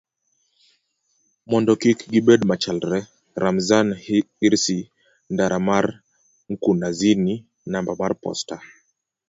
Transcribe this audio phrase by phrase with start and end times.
[1.49, 2.99] mondo kik gibed machalre.
[3.43, 3.87] Ramzan
[4.41, 4.79] Hirsi
[5.33, 5.85] ndara mar
[6.49, 7.35] Mkunazini
[7.71, 8.55] namba mar posta